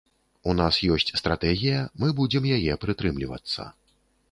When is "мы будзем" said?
2.05-2.51